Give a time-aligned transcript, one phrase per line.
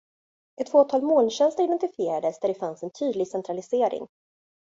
[0.61, 4.07] Ett fåtal molntjänster identifierades där det fanns en tydlig centralisering.